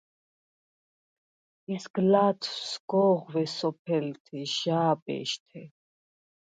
[1.75, 5.61] ისგლა̄თვ სგო̄ღვე სოფელთე, ჟა̄ბეშთე.